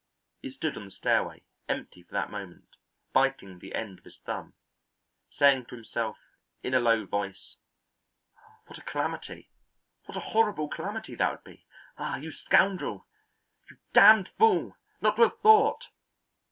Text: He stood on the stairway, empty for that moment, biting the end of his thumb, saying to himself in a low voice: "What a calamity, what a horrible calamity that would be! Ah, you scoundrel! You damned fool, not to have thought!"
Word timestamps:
He 0.41 0.49
stood 0.49 0.75
on 0.77 0.85
the 0.85 0.89
stairway, 0.89 1.43
empty 1.69 2.01
for 2.01 2.13
that 2.13 2.31
moment, 2.31 2.75
biting 3.13 3.59
the 3.59 3.75
end 3.75 3.99
of 3.99 4.03
his 4.03 4.17
thumb, 4.17 4.55
saying 5.29 5.67
to 5.67 5.75
himself 5.75 6.17
in 6.63 6.73
a 6.73 6.79
low 6.79 7.05
voice: 7.05 7.55
"What 8.65 8.79
a 8.79 8.81
calamity, 8.81 9.51
what 10.05 10.17
a 10.17 10.31
horrible 10.33 10.69
calamity 10.69 11.13
that 11.13 11.29
would 11.31 11.43
be! 11.43 11.67
Ah, 11.99 12.15
you 12.15 12.31
scoundrel! 12.31 13.05
You 13.69 13.77
damned 13.93 14.29
fool, 14.39 14.75
not 15.01 15.17
to 15.17 15.21
have 15.21 15.37
thought!" 15.41 15.87